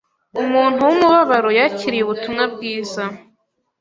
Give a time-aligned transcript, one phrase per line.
[0.41, 3.03] umuntu wumubabaro yakiriye Ubutumwa Bwiza